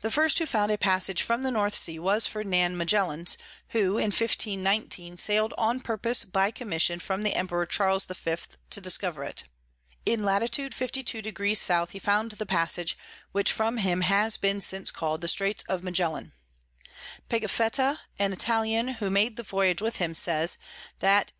The 0.00 0.10
first 0.10 0.40
who 0.40 0.46
found 0.46 0.72
a 0.72 0.76
Passage 0.76 1.22
from 1.22 1.44
the 1.44 1.50
North 1.52 1.76
Sea 1.76 2.00
was 2.00 2.26
Ferdinand 2.26 2.76
Magaillans, 2.76 3.36
who 3.68 3.98
in 3.98 4.10
1519 4.10 5.16
sail'd 5.16 5.54
on 5.56 5.78
purpose 5.78 6.24
by 6.24 6.50
Commission 6.50 6.98
from 6.98 7.22
the 7.22 7.34
Emperor 7.34 7.64
Charles 7.64 8.04
V. 8.06 8.34
to 8.70 8.80
discover 8.80 9.22
it. 9.22 9.44
In 10.04 10.24
Lat. 10.24 10.52
52. 10.56 11.22
S. 11.38 11.90
he 11.92 11.98
found 12.00 12.32
the 12.32 12.46
Passage, 12.46 12.98
which 13.30 13.52
from 13.52 13.76
him 13.76 14.00
has 14.00 14.36
been 14.36 14.60
since 14.60 14.90
call'd 14.90 15.20
the 15.20 15.28
Straits 15.28 15.62
of 15.68 15.84
Magellan. 15.84 16.32
Pigafetta 17.30 18.00
an 18.18 18.32
Italian, 18.32 18.88
who 18.94 19.08
made 19.08 19.36
the 19.36 19.44
Voyage 19.44 19.80
with 19.80 19.98
him, 19.98 20.14
says 20.14 20.58
that 20.98 21.26
in 21.28 21.28
S. 21.28 21.32